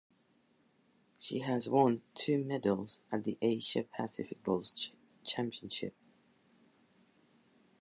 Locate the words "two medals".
2.15-3.03